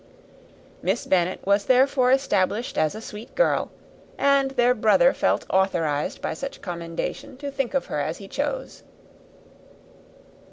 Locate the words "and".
4.17-4.49